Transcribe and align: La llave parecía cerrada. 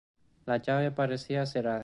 La 0.47 0.57
llave 0.57 0.89
parecía 0.89 1.45
cerrada. 1.45 1.79